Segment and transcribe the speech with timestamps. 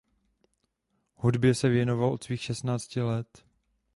[1.21, 3.43] Hudbě se věnoval od svých šestnácti let.